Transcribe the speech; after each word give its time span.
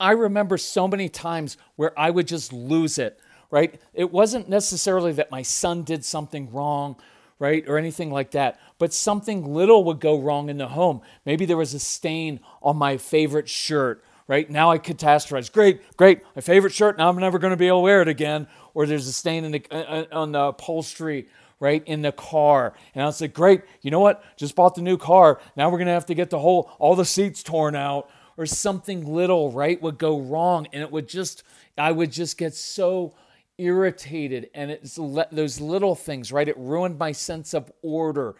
I 0.00 0.12
remember 0.12 0.56
so 0.56 0.88
many 0.88 1.08
times 1.08 1.56
where 1.76 1.96
I 1.98 2.10
would 2.10 2.26
just 2.26 2.52
lose 2.52 2.98
it, 2.98 3.20
right? 3.50 3.80
It 3.92 4.10
wasn't 4.10 4.48
necessarily 4.48 5.12
that 5.12 5.30
my 5.30 5.42
son 5.42 5.82
did 5.82 6.04
something 6.04 6.50
wrong, 6.50 6.96
right? 7.38 7.62
Or 7.68 7.78
anything 7.78 8.10
like 8.10 8.32
that, 8.32 8.58
but 8.78 8.92
something 8.94 9.52
little 9.54 9.84
would 9.84 10.00
go 10.00 10.18
wrong 10.18 10.48
in 10.48 10.58
the 10.58 10.68
home. 10.68 11.02
Maybe 11.26 11.44
there 11.44 11.56
was 11.56 11.74
a 11.74 11.78
stain 11.78 12.40
on 12.62 12.76
my 12.76 12.96
favorite 12.96 13.48
shirt, 13.48 14.02
right? 14.26 14.48
Now 14.48 14.70
I 14.70 14.78
catastrophize. 14.78 15.52
Great, 15.52 15.96
great, 15.96 16.22
my 16.34 16.42
favorite 16.42 16.72
shirt. 16.72 16.96
Now 16.98 17.08
I'm 17.08 17.16
never 17.16 17.38
going 17.38 17.52
to 17.52 17.56
be 17.56 17.68
able 17.68 17.78
to 17.78 17.82
wear 17.82 18.02
it 18.02 18.08
again. 18.08 18.46
Or 18.72 18.86
there's 18.86 19.06
a 19.06 19.12
stain 19.12 19.44
in 19.44 19.52
the, 19.52 19.64
uh, 19.70 19.74
uh, 19.74 20.04
on 20.12 20.32
the 20.32 20.40
upholstery, 20.40 21.28
right 21.60 21.82
in 21.86 22.00
the 22.00 22.10
car 22.10 22.72
and 22.94 23.02
i 23.02 23.06
was 23.06 23.20
like 23.20 23.34
great 23.34 23.62
you 23.82 23.90
know 23.90 24.00
what 24.00 24.24
just 24.36 24.56
bought 24.56 24.74
the 24.74 24.80
new 24.80 24.96
car 24.96 25.38
now 25.56 25.68
we're 25.68 25.76
going 25.76 25.86
to 25.86 25.92
have 25.92 26.06
to 26.06 26.14
get 26.14 26.30
the 26.30 26.38
whole 26.38 26.72
all 26.78 26.96
the 26.96 27.04
seats 27.04 27.42
torn 27.42 27.76
out 27.76 28.10
or 28.40 28.46
something 28.46 29.04
little, 29.04 29.52
right, 29.52 29.82
would 29.82 29.98
go 29.98 30.18
wrong. 30.18 30.66
And 30.72 30.82
it 30.82 30.90
would 30.90 31.06
just, 31.06 31.42
I 31.76 31.92
would 31.92 32.10
just 32.10 32.38
get 32.38 32.54
so 32.54 33.14
irritated. 33.58 34.48
And 34.54 34.70
it's 34.70 34.96
le- 34.96 35.26
those 35.30 35.60
little 35.60 35.94
things, 35.94 36.32
right? 36.32 36.48
It 36.48 36.56
ruined 36.56 36.98
my 36.98 37.12
sense 37.12 37.52
of 37.52 37.70
order. 37.82 38.36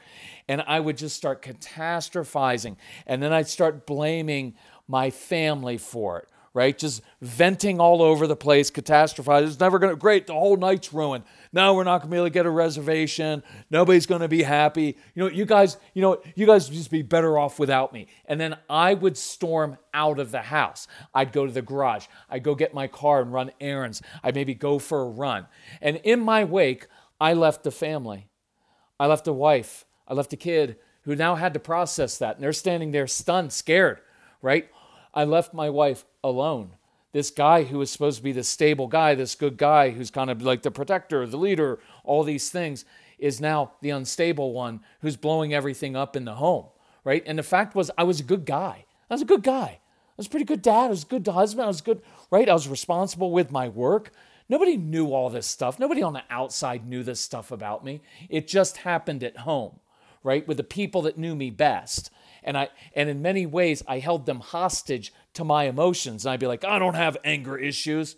And 0.49 0.63
I 0.67 0.81
would 0.81 0.97
just 0.97 1.17
start 1.17 1.43
catastrophizing. 1.43 2.77
And 3.07 3.23
then 3.23 3.31
I'd 3.31 3.47
start 3.47 3.87
blaming 3.87 4.55
my 4.89 5.11
family 5.11 5.77
for 5.77 6.21
it 6.21 6.30
right? 6.53 6.77
Just 6.77 7.03
venting 7.21 7.81
all 7.81 8.03
over 8.03 8.27
the 8.27 8.37
place, 8.37 8.71
catastrophizing. 8.71 9.47
It's 9.47 9.61
never 9.61 9.79
going 9.79 9.93
to, 9.93 9.97
great, 9.97 10.27
the 10.27 10.33
whole 10.33 10.57
night's 10.57 10.93
ruined. 10.93 11.25
Now 11.53 11.75
we're 11.75 11.85
not 11.85 11.99
going 11.99 12.09
to 12.09 12.11
be 12.11 12.17
able 12.17 12.27
to 12.27 12.31
get 12.31 12.47
a 12.47 12.51
reservation. 12.51 13.45
Nobody's 13.71 14.07
going 14.07 14.23
to 14.23 14.29
be 14.29 14.43
happy. 14.43 14.97
You 15.15 15.25
know, 15.25 15.29
you 15.29 15.45
guys, 15.45 15.77
you 15.95 16.03
know, 16.03 16.21
you 16.35 16.47
guys 16.47 16.69
just 16.69 16.91
be 16.91 17.03
better 17.03 17.39
off 17.39 17.59
without 17.61 17.93
me. 17.93 18.09
And 18.27 18.41
then 18.41 18.57
I 18.69 18.95
would 18.95 19.17
storm 19.17 19.79
out 19.95 20.19
of 20.19 20.33
the 20.33 20.43
house. 20.43 20.89
I'd 21.15 21.33
go 21.33 21.47
to 21.47 21.53
the 21.53 21.63
garage. 21.63 22.07
I'd 22.29 22.43
go 22.43 22.57
get 22.57 22.75
my 22.75 22.89
car 22.89 23.23
and 23.23 23.33
run 23.33 23.53
errands. 23.61 24.03
I'd 24.25 24.35
maybe 24.35 24.55
go 24.55 24.81
for 24.81 25.03
a 25.03 25.09
run. 25.09 25.47
And 25.81 25.97
in 25.99 26.21
my 26.21 26.45
wake, 26.45 26.89
I 27.21 27.33
left 27.35 27.63
the 27.63 27.71
family. 27.71 28.29
I 28.99 29.07
left 29.07 29.29
a 29.29 29.33
wife. 29.33 29.85
I 30.09 30.15
left 30.15 30.33
a 30.33 30.37
kid 30.37 30.77
who 31.03 31.15
now 31.15 31.37
had 31.37 31.55
to 31.55 31.61
process 31.61 32.19
that. 32.19 32.37
And 32.37 32.43
they're 32.43 32.53
standing 32.53 32.91
there 32.91 33.07
stunned, 33.07 33.53
scared, 33.53 34.01
right? 34.43 34.69
I 35.15 35.25
left 35.25 35.55
my 35.55 35.71
wife 35.71 36.05
alone. 36.23 36.73
This 37.13 37.31
guy 37.31 37.65
who 37.65 37.79
was 37.79 37.91
supposed 37.91 38.19
to 38.19 38.23
be 38.23 38.33
the 38.33 38.45
stable 38.45 38.87
guy, 38.87 39.15
this 39.15 39.35
good 39.35 39.57
guy 39.57 39.91
who's 39.91 40.11
kind 40.11 40.31
of 40.31 40.43
like 40.43 40.63
the 40.63 40.71
protector, 40.71 41.27
the 41.27 41.37
leader, 41.37 41.81
all 42.05 42.23
these 42.23 42.51
things, 42.51 42.85
is 43.19 43.41
now 43.41 43.73
the 43.81 43.91
unstable 43.91 44.53
one 44.53 44.81
who's 45.03 45.17
blowing 45.17 45.53
everything 45.53 45.97
up 45.97 46.15
in 46.15 46.25
the 46.25 46.37
home, 46.37 46.67
right? 47.05 47.23
And 47.27 47.39
the 47.39 47.43
fact 47.43 47.75
was, 47.75 47.91
I 47.99 48.05
was 48.05 48.21
a 48.21 48.25
good 48.25 48.47
guy. 48.47 48.85
I 49.11 49.15
was 49.15 49.23
a 49.23 49.27
good 49.27 49.43
guy. 49.43 49.81
I 49.81 50.15
was 50.17 50.27
a 50.27 50.31
pretty 50.31 50.45
good 50.45 50.63
dad. 50.63 50.87
I 50.87 50.89
was 50.89 51.03
a 51.03 51.07
good 51.07 51.27
husband. 51.27 51.65
I 51.65 51.69
was 51.69 51.81
good, 51.81 52.01
right? 52.31 52.49
I 52.49 52.53
was 52.53 52.69
responsible 52.69 53.33
with 53.33 53.51
my 53.51 53.69
work. 53.69 54.13
Nobody 54.49 54.77
knew 54.77 55.13
all 55.13 55.31
this 55.31 55.47
stuff. 55.47 55.79
Nobody 55.79 56.03
on 56.03 56.13
the 56.13 56.23
outside 56.31 56.87
knew 56.87 57.03
this 57.03 57.21
stuff 57.21 57.51
about 57.51 57.85
me. 57.85 58.03
It 58.29 58.47
just 58.47 58.79
happened 58.79 59.25
at 59.25 59.39
home, 59.39 59.81
right? 60.23 60.47
With 60.47 60.57
the 60.57 60.65
people 60.65 61.03
that 61.03 61.19
knew 61.19 61.35
me 61.35 61.51
best. 61.51 62.11
And 62.43 62.57
I 62.57 62.69
and 62.95 63.09
in 63.09 63.23
many 63.23 63.47
ways 63.47 63.83
I 63.87 63.99
held 63.99 64.27
them 64.27 64.41
hostage 64.41 65.13
to 65.35 65.45
my 65.45 65.65
emotions. 65.65 66.25
And 66.25 66.33
I'd 66.33 66.41
be 66.41 66.47
like, 66.47 66.65
I 66.65 66.79
don't 66.79 66.95
have 66.95 67.17
anger 67.25 67.57
issues. 67.57 68.17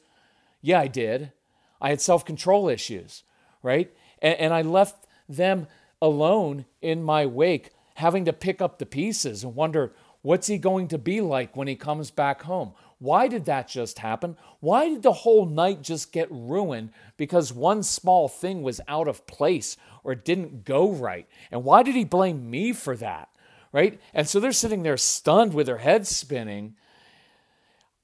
Yeah, 0.61 0.81
I 0.81 0.87
did. 0.87 1.33
I 1.81 1.91
had 1.91 2.01
self 2.01 2.25
control 2.25 2.69
issues, 2.69 3.25
right? 3.63 3.93
And, 4.21 4.39
and 4.39 4.55
I 4.55 4.63
left 4.63 5.07
them 5.29 5.67
alone 6.01 6.65
in 6.81 7.03
my 7.03 7.27
wake, 7.27 7.71
having 7.97 8.25
to 8.25 8.33
pick 8.33 8.63
up 8.63 8.79
the 8.79 8.87
pieces 8.87 9.45
and 9.45 9.55
wonder, 9.55 9.93
what's 10.23 10.47
he 10.47 10.59
going 10.59 10.89
to 10.89 10.99
be 10.99 11.21
like 11.21 11.57
when 11.57 11.69
he 11.69 11.77
comes 11.77 12.11
back 12.11 12.43
home? 12.43 12.73
Why 12.99 13.27
did 13.27 13.47
that 13.47 13.67
just 13.67 13.99
happen? 13.99 14.37
Why 14.61 14.89
did 14.89 15.03
the 15.03 15.13
whole 15.13 15.45
night 15.45 15.83
just 15.83 16.13
get 16.13 16.29
ruined 16.31 16.91
because 17.17 17.53
one 17.53 17.83
small 17.83 18.29
thing 18.29 18.63
was 18.63 18.81
out 18.87 19.09
of 19.09 19.27
place 19.27 19.77
or 20.05 20.15
didn't 20.15 20.65
go 20.65 20.89
right? 20.89 21.27
And 21.51 21.65
why 21.65 21.83
did 21.83 21.97
he 21.97 22.05
blame 22.05 22.49
me 22.49 22.73
for 22.73 22.97
that? 22.99 23.29
Right? 23.73 24.01
And 24.13 24.29
so 24.29 24.39
they're 24.39 24.53
sitting 24.53 24.83
there 24.83 24.97
stunned 24.97 25.55
with 25.55 25.67
their 25.67 25.79
heads 25.79 26.15
spinning. 26.15 26.77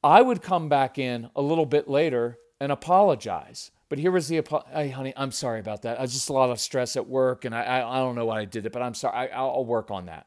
I 0.03 0.23
would 0.23 0.43
come 0.43 0.69
back 0.69 0.99
in 0.99 1.29
a 1.37 1.43
little 1.43 1.67
bit 1.67 1.89
later 1.89 2.39
and 2.61 2.73
apologize. 2.73 3.71
But 3.89 3.99
here 3.99 4.11
was 4.11 4.29
the 4.29 4.43
hey, 4.73 4.91
honey, 4.91 5.15
I'm 5.17 5.33
sorry 5.33 5.61
about 5.61 5.83
that. 5.83 5.99
I 5.99 6.03
was 6.03 6.12
just 6.12 6.29
a 6.29 6.33
lot 6.33 6.51
of 6.51 6.61
stress 6.61 6.97
at 6.97 7.09
work, 7.09 7.45
and 7.45 7.55
I, 7.55 7.62
I, 7.62 7.97
I 7.97 7.99
don't 7.99 8.17
know 8.17 8.27
why 8.27 8.41
I 8.41 8.45
did 8.45 8.67
it, 8.67 8.73
but 8.73 8.83
I'm 8.83 8.95
sorry. 8.95 9.31
I, 9.31 9.39
I'll 9.39 9.65
work 9.65 9.91
on 9.91 10.06
that. 10.06 10.27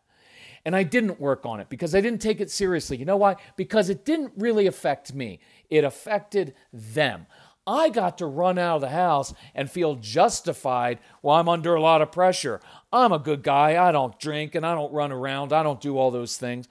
And 0.65 0.75
I 0.75 0.83
didn't 0.83 1.19
work 1.19 1.45
on 1.45 1.59
it 1.59 1.69
because 1.69 1.95
I 1.95 2.01
didn't 2.01 2.21
take 2.21 2.39
it 2.39 2.51
seriously. 2.51 2.97
You 2.97 3.05
know 3.05 3.17
why? 3.17 3.37
Because 3.55 3.89
it 3.89 4.05
didn't 4.05 4.33
really 4.37 4.67
affect 4.67 5.13
me, 5.13 5.39
it 5.69 5.83
affected 5.83 6.55
them. 6.71 7.27
I 7.67 7.89
got 7.89 8.17
to 8.17 8.25
run 8.25 8.57
out 8.57 8.75
of 8.75 8.81
the 8.81 8.89
house 8.89 9.33
and 9.53 9.69
feel 9.69 9.95
justified 9.95 10.99
while 11.21 11.39
I'm 11.39 11.49
under 11.49 11.75
a 11.75 11.81
lot 11.81 12.01
of 12.01 12.11
pressure. 12.11 12.59
I'm 12.91 13.11
a 13.11 13.19
good 13.19 13.43
guy. 13.43 13.81
I 13.81 13.91
don't 13.91 14.19
drink 14.19 14.55
and 14.55 14.65
I 14.65 14.73
don't 14.73 14.91
run 14.91 15.11
around. 15.11 15.53
I 15.53 15.61
don't 15.61 15.81
do 15.81 15.97
all 15.97 16.09
those 16.09 16.37
things. 16.37 16.67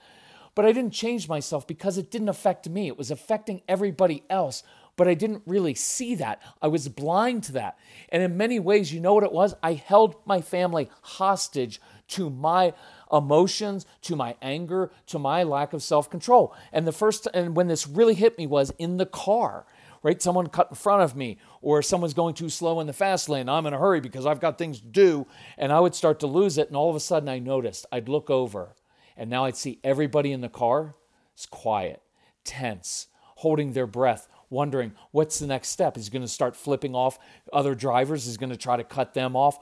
But 0.53 0.65
I 0.65 0.73
didn't 0.73 0.91
change 0.91 1.29
myself 1.29 1.65
because 1.65 1.97
it 1.97 2.11
didn't 2.11 2.29
affect 2.29 2.67
me. 2.67 2.87
It 2.87 2.97
was 2.97 3.09
affecting 3.09 3.61
everybody 3.69 4.23
else. 4.29 4.63
But 4.97 5.07
I 5.07 5.13
didn't 5.13 5.43
really 5.45 5.73
see 5.73 6.15
that. 6.15 6.41
I 6.61 6.67
was 6.67 6.89
blind 6.89 7.43
to 7.43 7.53
that. 7.53 7.77
And 8.09 8.21
in 8.21 8.35
many 8.35 8.59
ways, 8.59 8.93
you 8.93 8.99
know 8.99 9.13
what 9.13 9.23
it 9.23 9.31
was? 9.31 9.55
I 9.63 9.73
held 9.73 10.15
my 10.25 10.41
family 10.41 10.89
hostage 11.01 11.79
to 12.09 12.29
my 12.29 12.73
emotions, 13.11 13.85
to 14.01 14.17
my 14.17 14.35
anger, 14.41 14.91
to 15.07 15.17
my 15.17 15.43
lack 15.43 15.71
of 15.71 15.81
self 15.81 16.09
control. 16.09 16.53
And 16.73 16.85
the 16.85 16.91
first, 16.91 17.29
and 17.33 17.55
when 17.55 17.67
this 17.67 17.87
really 17.87 18.15
hit 18.15 18.37
me 18.37 18.45
was 18.45 18.73
in 18.77 18.97
the 18.97 19.05
car 19.05 19.65
right? 20.03 20.21
Someone 20.21 20.47
cut 20.47 20.69
in 20.69 20.75
front 20.75 21.03
of 21.03 21.15
me, 21.15 21.37
or 21.61 21.81
someone's 21.81 22.13
going 22.13 22.33
too 22.33 22.49
slow 22.49 22.79
in 22.79 22.87
the 22.87 22.93
fast 22.93 23.29
lane. 23.29 23.49
I'm 23.49 23.65
in 23.65 23.73
a 23.73 23.79
hurry 23.79 24.01
because 24.01 24.25
I've 24.25 24.39
got 24.39 24.57
things 24.57 24.79
to 24.79 24.87
do. 24.87 25.27
And 25.57 25.71
I 25.71 25.79
would 25.79 25.95
start 25.95 26.19
to 26.21 26.27
lose 26.27 26.57
it. 26.57 26.67
And 26.67 26.75
all 26.75 26.89
of 26.89 26.95
a 26.95 26.99
sudden, 26.99 27.29
I 27.29 27.39
noticed 27.39 27.85
I'd 27.91 28.09
look 28.09 28.29
over 28.29 28.75
and 29.17 29.29
now 29.29 29.45
I'd 29.45 29.57
see 29.57 29.79
everybody 29.83 30.31
in 30.31 30.41
the 30.41 30.49
car 30.49 30.95
is 31.37 31.45
quiet, 31.45 32.01
tense, 32.43 33.07
holding 33.37 33.73
their 33.73 33.87
breath, 33.87 34.27
wondering 34.49 34.93
what's 35.11 35.39
the 35.39 35.47
next 35.47 35.69
step. 35.69 35.97
Is 35.97 36.05
he 36.05 36.11
going 36.11 36.23
to 36.23 36.27
start 36.27 36.55
flipping 36.55 36.95
off 36.95 37.19
other 37.53 37.75
drivers? 37.75 38.27
Is 38.27 38.37
going 38.37 38.49
to 38.49 38.57
try 38.57 38.77
to 38.77 38.83
cut 38.83 39.13
them 39.13 39.35
off? 39.35 39.59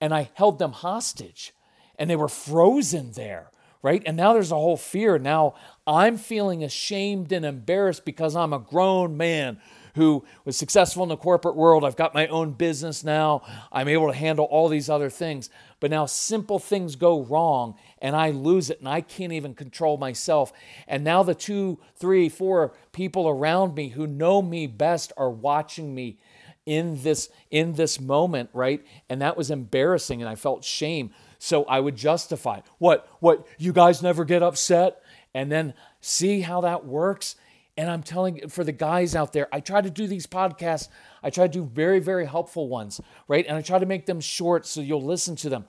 And 0.00 0.14
I 0.14 0.30
held 0.34 0.58
them 0.58 0.72
hostage 0.72 1.52
and 1.98 2.08
they 2.08 2.16
were 2.16 2.28
frozen 2.28 3.12
there, 3.12 3.50
right? 3.82 4.02
And 4.06 4.16
now 4.16 4.32
there's 4.32 4.52
a 4.52 4.54
whole 4.54 4.76
fear. 4.76 5.18
Now 5.18 5.54
I'm 5.86 6.16
feeling 6.16 6.64
ashamed 6.64 7.32
and 7.32 7.44
embarrassed 7.44 8.04
because 8.04 8.34
I'm 8.36 8.52
a 8.52 8.58
grown 8.58 9.16
man 9.16 9.60
who 9.94 10.24
was 10.44 10.56
successful 10.56 11.02
in 11.02 11.08
the 11.08 11.16
corporate 11.16 11.56
world. 11.56 11.84
I've 11.84 11.96
got 11.96 12.14
my 12.14 12.26
own 12.28 12.52
business 12.52 13.04
now. 13.04 13.42
I'm 13.72 13.88
able 13.88 14.08
to 14.08 14.16
handle 14.16 14.46
all 14.46 14.68
these 14.68 14.90
other 14.90 15.10
things. 15.10 15.50
But 15.80 15.90
now 15.90 16.06
simple 16.06 16.58
things 16.58 16.96
go 16.96 17.22
wrong 17.22 17.74
and 18.00 18.14
I 18.14 18.30
lose 18.30 18.70
it 18.70 18.80
and 18.80 18.88
I 18.88 19.00
can't 19.00 19.32
even 19.32 19.54
control 19.54 19.96
myself. 19.96 20.52
And 20.86 21.02
now 21.02 21.22
the 21.22 21.34
two, 21.34 21.78
three, 21.96 22.28
four 22.28 22.72
people 22.92 23.28
around 23.28 23.74
me 23.74 23.88
who 23.88 24.06
know 24.06 24.42
me 24.42 24.66
best 24.66 25.12
are 25.16 25.30
watching 25.30 25.94
me 25.94 26.18
in 26.66 27.02
this 27.02 27.30
in 27.50 27.72
this 27.74 27.98
moment, 27.98 28.50
right? 28.52 28.84
And 29.08 29.22
that 29.22 29.36
was 29.36 29.50
embarrassing 29.50 30.20
and 30.20 30.28
I 30.28 30.34
felt 30.34 30.64
shame. 30.64 31.10
So 31.38 31.64
I 31.64 31.80
would 31.80 31.96
justify, 31.96 32.60
what 32.78 33.08
what 33.20 33.46
you 33.58 33.72
guys 33.72 34.02
never 34.02 34.24
get 34.24 34.42
upset? 34.42 35.02
And 35.32 35.50
then 35.50 35.74
see 36.00 36.40
how 36.42 36.60
that 36.62 36.84
works 36.84 37.36
and 37.76 37.90
I'm 37.90 38.02
telling 38.02 38.48
for 38.48 38.64
the 38.64 38.72
guys 38.72 39.14
out 39.14 39.32
there, 39.32 39.48
I 39.52 39.60
try 39.60 39.80
to 39.80 39.90
do 39.90 40.06
these 40.06 40.26
podcasts. 40.26 40.88
I 41.22 41.30
try 41.30 41.46
to 41.46 41.52
do 41.52 41.64
very, 41.64 41.98
very 41.98 42.26
helpful 42.26 42.68
ones, 42.68 43.00
right? 43.28 43.46
And 43.46 43.56
I 43.56 43.62
try 43.62 43.78
to 43.78 43.86
make 43.86 44.06
them 44.06 44.20
short 44.20 44.66
so 44.66 44.80
you'll 44.80 45.02
listen 45.02 45.36
to 45.36 45.48
them. 45.48 45.64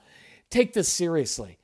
Take 0.50 0.72
this 0.74 0.88
seriously. 0.88 1.58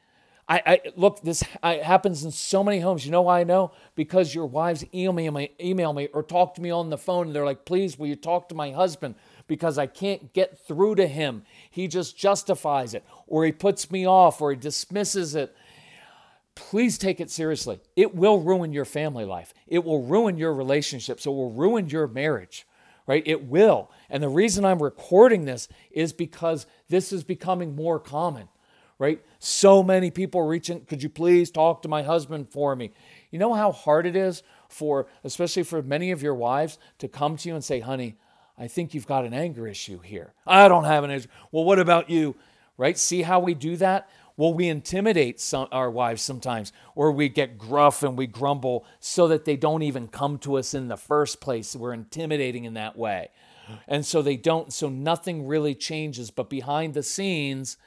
I, 0.49 0.62
I 0.64 0.81
look, 0.96 1.20
this 1.20 1.43
happens 1.62 2.25
in 2.25 2.31
so 2.31 2.64
many 2.64 2.81
homes. 2.81 3.05
You 3.05 3.12
know 3.12 3.23
why 3.23 3.40
I 3.40 3.44
know? 3.44 3.73
Because 3.94 4.35
your 4.35 4.46
wives 4.46 4.85
email 4.94 5.31
me, 5.31 5.50
email 5.61 5.93
me 5.93 6.08
or 6.14 6.23
talk 6.23 6.55
to 6.55 6.62
me 6.62 6.70
on 6.70 6.88
the 6.88 6.96
phone 6.96 7.26
and 7.26 7.37
they're 7.37 7.44
like, 7.44 7.67
please, 7.67 7.99
will 7.99 8.06
you 8.06 8.17
talk 8.17 8.49
to 8.49 8.55
my 8.55 8.70
husband? 8.70 9.14
Because 9.46 9.76
I 9.76 9.87
can't 9.87 10.32
get 10.32 10.58
through 10.67 10.94
to 10.94 11.06
him. 11.06 11.43
He 11.70 11.87
just 11.87 12.17
justifies 12.17 12.94
it, 12.94 13.05
or 13.26 13.44
he 13.44 13.52
puts 13.52 13.90
me 13.90 14.06
off, 14.06 14.40
or 14.40 14.50
he 14.50 14.56
dismisses 14.56 15.35
it 15.35 15.55
please 16.58 16.99
take 16.99 17.20
it 17.20 17.31
seriously. 17.31 17.78
It 17.94 18.14
will 18.14 18.40
ruin 18.40 18.72
your 18.72 18.84
family 18.84 19.25
life. 19.25 19.55
It 19.69 19.84
will 19.84 20.02
ruin 20.02 20.37
your 20.37 20.52
relationships. 20.52 21.25
It 21.25 21.31
will 21.31 21.52
ruin 21.52 21.88
your 21.88 22.08
marriage, 22.08 22.66
right? 23.06 23.22
It 23.25 23.44
will. 23.44 23.90
And 24.10 24.22
the 24.22 24.28
reason 24.28 24.64
I'm 24.64 24.82
recording 24.82 25.44
this 25.44 25.69
is 25.93 26.12
because 26.12 26.66
this 26.88 27.12
is 27.12 27.22
becoming 27.22 27.76
more 27.76 28.00
common, 28.00 28.49
right? 28.99 29.25
So 29.38 29.82
many 29.84 30.10
people 30.10 30.43
reaching, 30.43 30.84
could 30.84 31.02
you 31.02 31.08
please 31.08 31.50
talk 31.52 31.82
to 31.82 31.88
my 31.88 32.02
husband 32.02 32.50
for 32.50 32.75
me? 32.75 32.90
You 33.31 33.38
know 33.38 33.54
how 33.54 33.70
hard 33.70 34.04
it 34.04 34.16
is 34.16 34.43
for, 34.69 35.06
especially 35.22 35.62
for 35.62 35.81
many 35.81 36.11
of 36.11 36.22
your 36.22 36.34
wives, 36.34 36.78
to 36.99 37.06
come 37.06 37.37
to 37.37 37.49
you 37.49 37.54
and 37.54 37.64
say, 37.64 37.78
honey, 37.78 38.16
I 38.58 38.66
think 38.66 38.93
you've 38.93 39.06
got 39.06 39.25
an 39.25 39.32
anger 39.32 39.69
issue 39.69 40.00
here. 40.00 40.34
I 40.44 40.66
don't 40.66 40.84
have 40.84 41.04
an 41.04 41.12
issue. 41.12 41.28
Well, 41.52 41.64
what 41.64 41.78
about 41.78 42.11
you? 42.11 42.34
Right? 42.76 42.99
See 42.99 43.22
how 43.22 43.38
we 43.38 43.54
do 43.54 43.76
that? 43.76 44.11
Well, 44.38 44.55
we 44.55 44.69
intimidate 44.69 45.40
some, 45.40 45.67
our 45.73 45.90
wives 45.90 46.23
sometimes, 46.23 46.73
or 46.94 47.11
we 47.11 47.29
get 47.29 47.58
gruff 47.58 48.05
and 48.05 48.17
we 48.17 48.29
grumble 48.29 48.87
so 49.00 49.26
that 49.26 49.44
they 49.44 49.56
don't 49.56 49.82
even 49.82 50.06
come 50.06 50.38
to 50.38 50.58
us 50.58 50.75
in 50.75 50.87
the 50.87 50.96
first 50.96 51.40
place. 51.40 51.75
We're 51.75 51.93
intimidating 51.93 52.64
in 52.64 52.75
that 52.75 52.96
way. 52.96 53.31
And 53.88 54.06
so 54.06 54.23
they 54.23 54.37
don't, 54.37 54.73
so 54.73 54.88
nothing 54.88 55.49
really 55.49 55.75
changes. 55.75 56.31
But 56.31 56.49
behind 56.49 56.94
the 56.94 57.02
scenes, 57.02 57.79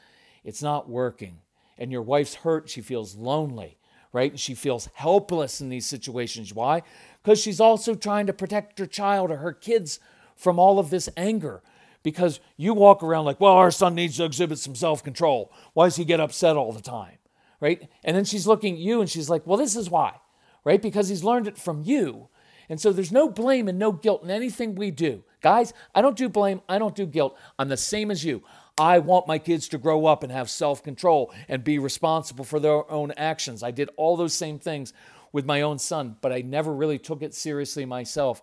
it's 0.44 0.62
not 0.62 0.90
working. 0.90 1.40
And 1.78 1.90
your 1.90 2.02
wife's 2.02 2.36
hurt. 2.36 2.70
She 2.70 2.82
feels 2.82 3.16
lonely, 3.16 3.78
right? 4.12 4.32
And 4.32 4.40
she 4.40 4.54
feels 4.54 4.90
helpless 4.94 5.62
in 5.62 5.70
these 5.70 5.86
situations. 5.86 6.54
Why? 6.54 6.84
Because 7.24 7.40
she's 7.40 7.62
also 7.62 7.96
trying 7.96 8.28
to 8.28 8.34
protect 8.34 8.78
her 8.78 8.86
child 8.86 9.32
or 9.32 9.38
her 9.38 9.54
kids 9.54 10.02
from 10.36 10.60
all 10.60 10.80
of 10.80 10.90
this 10.90 11.08
anger 11.16 11.64
because 12.04 12.40
you 12.58 12.74
walk 12.74 13.04
around 13.04 13.26
like, 13.26 13.40
well, 13.40 13.54
our 13.54 13.72
son 13.72 13.96
needs 13.96 14.18
to 14.18 14.26
exhibit 14.26 14.60
some 14.60 14.76
self 14.76 15.04
control. 15.04 15.52
Why 15.74 15.88
does 15.88 15.96
he 15.96 16.06
get 16.06 16.20
upset 16.20 16.56
all 16.56 16.72
the 16.72 16.82
time? 16.82 17.18
Right? 17.60 17.90
And 18.04 18.16
then 18.16 18.26
she's 18.26 18.48
looking 18.48 18.74
at 18.76 18.80
you 18.80 19.02
and 19.02 19.10
she's 19.10 19.30
like, 19.30 19.46
well, 19.46 19.58
this 19.58 19.76
is 19.76 19.90
why, 19.90 20.16
right? 20.64 20.82
Because 20.82 21.10
he's 21.10 21.24
learned 21.24 21.48
it 21.48 21.58
from 21.58 21.84
you. 21.84 22.30
And 22.70 22.80
so 22.80 22.92
there's 22.92 23.12
no 23.12 23.30
blame 23.30 23.68
and 23.68 23.78
no 23.78 23.92
guilt 23.92 24.24
in 24.24 24.32
anything 24.32 24.76
we 24.76 24.92
do. 24.92 25.24
Guys, 25.42 25.74
I 25.94 26.02
don't 26.02 26.16
do 26.16 26.30
blame, 26.30 26.62
I 26.70 26.80
don't 26.80 26.96
do 26.96 27.06
guilt. 27.06 27.38
I'm 27.60 27.68
the 27.68 27.78
same 27.78 28.10
as 28.12 28.24
you. 28.24 28.44
I 28.78 29.00
want 29.00 29.28
my 29.28 29.38
kids 29.38 29.68
to 29.70 29.78
grow 29.78 30.06
up 30.06 30.24
and 30.24 30.32
have 30.32 30.50
self 30.50 30.82
control 30.82 31.34
and 31.48 31.64
be 31.64 31.80
responsible 31.80 32.46
for 32.46 32.60
their 32.60 32.90
own 32.90 33.12
actions. 33.18 33.62
I 33.62 33.72
did 33.72 33.90
all 33.98 34.16
those 34.16 34.34
same 34.34 34.58
things 34.58 34.94
with 35.32 35.46
my 35.46 35.62
own 35.62 35.80
son, 35.80 36.16
but 36.22 36.32
I 36.32 36.42
never 36.42 36.74
really 36.74 36.98
took 36.98 37.22
it 37.22 37.34
seriously 37.34 37.86
myself. 37.86 38.42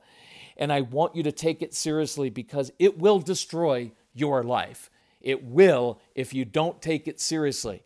And 0.58 0.72
I 0.72 0.80
want 0.80 1.14
you 1.14 1.22
to 1.22 1.32
take 1.32 1.62
it 1.62 1.74
seriously 1.74 2.30
because 2.30 2.72
it 2.78 2.98
will 2.98 3.20
destroy 3.20 3.92
your 4.12 4.42
life. 4.42 4.90
It 5.20 5.44
will 5.44 6.00
if 6.14 6.34
you 6.34 6.44
don't 6.44 6.82
take 6.82 7.06
it 7.06 7.20
seriously. 7.20 7.82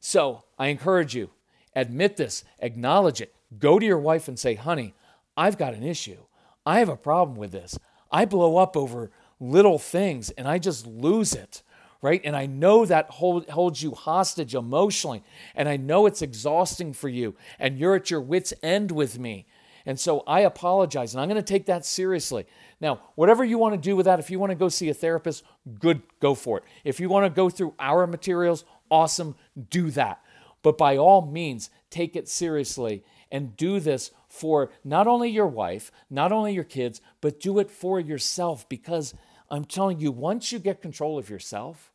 So 0.00 0.44
I 0.58 0.68
encourage 0.68 1.14
you, 1.14 1.30
admit 1.74 2.16
this, 2.16 2.44
acknowledge 2.60 3.20
it. 3.20 3.34
Go 3.58 3.78
to 3.78 3.86
your 3.86 3.98
wife 3.98 4.28
and 4.28 4.38
say, 4.38 4.54
honey, 4.54 4.94
I've 5.36 5.58
got 5.58 5.74
an 5.74 5.82
issue. 5.82 6.18
I 6.64 6.78
have 6.78 6.88
a 6.88 6.96
problem 6.96 7.36
with 7.36 7.52
this. 7.52 7.78
I 8.10 8.24
blow 8.24 8.56
up 8.56 8.76
over 8.76 9.10
little 9.38 9.78
things 9.78 10.30
and 10.30 10.48
I 10.48 10.58
just 10.58 10.86
lose 10.86 11.34
it, 11.34 11.62
right? 12.02 12.20
And 12.24 12.36
I 12.36 12.46
know 12.46 12.86
that 12.86 13.10
hold, 13.10 13.48
holds 13.48 13.82
you 13.82 13.92
hostage 13.92 14.54
emotionally. 14.54 15.22
And 15.54 15.68
I 15.68 15.76
know 15.76 16.06
it's 16.06 16.22
exhausting 16.22 16.92
for 16.92 17.08
you. 17.08 17.36
And 17.58 17.78
you're 17.78 17.96
at 17.96 18.10
your 18.10 18.20
wits' 18.20 18.54
end 18.62 18.90
with 18.90 19.18
me. 19.18 19.46
And 19.86 19.98
so 19.98 20.24
I 20.26 20.40
apologize, 20.40 21.14
and 21.14 21.20
I'm 21.20 21.28
going 21.28 21.42
to 21.42 21.52
take 21.52 21.66
that 21.66 21.86
seriously. 21.86 22.44
Now, 22.80 23.00
whatever 23.14 23.44
you 23.44 23.56
want 23.56 23.74
to 23.74 23.80
do 23.80 23.94
with 23.94 24.06
that, 24.06 24.18
if 24.18 24.30
you 24.30 24.38
want 24.38 24.50
to 24.50 24.56
go 24.56 24.68
see 24.68 24.90
a 24.90 24.94
therapist, 24.94 25.44
good, 25.78 26.02
go 26.20 26.34
for 26.34 26.58
it. 26.58 26.64
If 26.84 26.98
you 26.98 27.08
want 27.08 27.24
to 27.24 27.30
go 27.30 27.48
through 27.48 27.74
our 27.78 28.06
materials, 28.06 28.64
awesome, 28.90 29.36
do 29.70 29.90
that. 29.92 30.20
But 30.62 30.76
by 30.76 30.96
all 30.96 31.24
means, 31.24 31.70
take 31.88 32.16
it 32.16 32.28
seriously 32.28 33.04
and 33.30 33.56
do 33.56 33.78
this 33.78 34.10
for 34.28 34.70
not 34.84 35.06
only 35.06 35.30
your 35.30 35.46
wife, 35.46 35.92
not 36.10 36.32
only 36.32 36.52
your 36.52 36.64
kids, 36.64 37.00
but 37.20 37.40
do 37.40 37.58
it 37.60 37.70
for 37.70 38.00
yourself 38.00 38.68
because 38.68 39.14
I'm 39.48 39.64
telling 39.64 40.00
you, 40.00 40.10
once 40.10 40.50
you 40.50 40.58
get 40.58 40.82
control 40.82 41.18
of 41.18 41.30
yourself, 41.30 41.92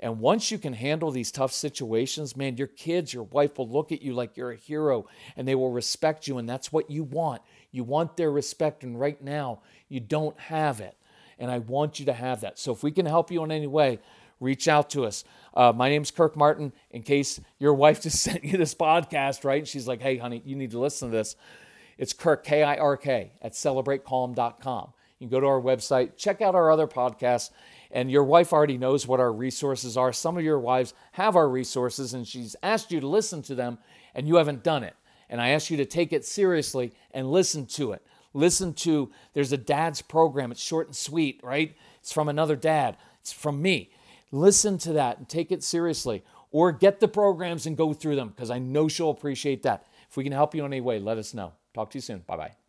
and 0.00 0.18
once 0.18 0.50
you 0.50 0.58
can 0.58 0.72
handle 0.72 1.10
these 1.10 1.30
tough 1.30 1.52
situations, 1.52 2.34
man, 2.34 2.56
your 2.56 2.66
kids, 2.66 3.12
your 3.12 3.24
wife 3.24 3.58
will 3.58 3.68
look 3.68 3.92
at 3.92 4.00
you 4.00 4.14
like 4.14 4.34
you're 4.36 4.52
a 4.52 4.56
hero 4.56 5.06
and 5.36 5.46
they 5.46 5.54
will 5.54 5.70
respect 5.70 6.26
you. 6.26 6.38
And 6.38 6.48
that's 6.48 6.72
what 6.72 6.90
you 6.90 7.04
want. 7.04 7.42
You 7.70 7.84
want 7.84 8.16
their 8.16 8.30
respect. 8.30 8.82
And 8.82 8.98
right 8.98 9.22
now, 9.22 9.60
you 9.90 10.00
don't 10.00 10.38
have 10.40 10.80
it. 10.80 10.96
And 11.38 11.50
I 11.50 11.58
want 11.58 12.00
you 12.00 12.06
to 12.06 12.14
have 12.14 12.40
that. 12.40 12.58
So 12.58 12.72
if 12.72 12.82
we 12.82 12.90
can 12.90 13.04
help 13.04 13.30
you 13.30 13.44
in 13.44 13.52
any 13.52 13.66
way, 13.66 13.98
reach 14.40 14.68
out 14.68 14.88
to 14.90 15.04
us. 15.04 15.22
Uh, 15.52 15.72
my 15.76 15.90
name's 15.90 16.10
Kirk 16.10 16.34
Martin. 16.34 16.72
In 16.90 17.02
case 17.02 17.38
your 17.58 17.74
wife 17.84 18.00
just 18.00 18.22
sent 18.22 18.42
you 18.42 18.56
this 18.56 18.74
podcast, 18.74 19.44
right? 19.44 19.58
And 19.58 19.68
she's 19.68 19.86
like, 19.86 20.00
hey, 20.00 20.16
honey, 20.16 20.40
you 20.46 20.56
need 20.56 20.70
to 20.70 20.80
listen 20.80 21.10
to 21.10 21.16
this. 21.16 21.36
It's 21.98 22.14
Kirk, 22.14 22.42
K 22.42 22.62
I 22.62 22.76
R 22.76 22.96
K, 22.96 23.32
at 23.42 23.52
celebratecalm.com. 23.52 24.92
You 25.18 25.28
can 25.28 25.30
go 25.30 25.40
to 25.40 25.46
our 25.46 25.60
website, 25.60 26.16
check 26.16 26.40
out 26.40 26.54
our 26.54 26.70
other 26.70 26.86
podcasts, 26.86 27.50
and 27.90 28.10
your 28.10 28.24
wife 28.24 28.52
already 28.52 28.78
knows 28.78 29.06
what 29.06 29.20
our 29.20 29.32
resources 29.32 29.96
are. 29.96 30.12
Some 30.12 30.36
of 30.36 30.44
your 30.44 30.58
wives 30.58 30.94
have 31.12 31.36
our 31.36 31.48
resources, 31.48 32.14
and 32.14 32.26
she's 32.26 32.56
asked 32.62 32.92
you 32.92 33.00
to 33.00 33.06
listen 33.06 33.42
to 33.42 33.54
them, 33.54 33.78
and 34.14 34.28
you 34.28 34.36
haven't 34.36 34.62
done 34.62 34.84
it. 34.84 34.94
And 35.28 35.40
I 35.40 35.50
ask 35.50 35.70
you 35.70 35.76
to 35.78 35.84
take 35.84 36.12
it 36.12 36.24
seriously 36.24 36.92
and 37.12 37.30
listen 37.30 37.66
to 37.66 37.92
it. 37.92 38.02
Listen 38.32 38.72
to, 38.74 39.10
there's 39.32 39.52
a 39.52 39.56
dad's 39.56 40.02
program. 40.02 40.52
It's 40.52 40.62
short 40.62 40.86
and 40.86 40.96
sweet, 40.96 41.40
right? 41.42 41.76
It's 42.00 42.12
from 42.12 42.28
another 42.28 42.56
dad, 42.56 42.96
it's 43.20 43.32
from 43.32 43.60
me. 43.60 43.90
Listen 44.32 44.78
to 44.78 44.92
that 44.94 45.18
and 45.18 45.28
take 45.28 45.50
it 45.50 45.62
seriously. 45.62 46.22
Or 46.52 46.72
get 46.72 47.00
the 47.00 47.08
programs 47.08 47.66
and 47.66 47.76
go 47.76 47.92
through 47.92 48.16
them 48.16 48.28
because 48.28 48.50
I 48.50 48.58
know 48.58 48.88
she'll 48.88 49.10
appreciate 49.10 49.62
that. 49.62 49.86
If 50.08 50.16
we 50.16 50.24
can 50.24 50.32
help 50.32 50.54
you 50.54 50.64
in 50.64 50.72
any 50.72 50.80
way, 50.80 50.98
let 50.98 51.18
us 51.18 51.32
know. 51.32 51.52
Talk 51.74 51.90
to 51.90 51.98
you 51.98 52.02
soon. 52.02 52.24
Bye 52.26 52.36
bye. 52.36 52.59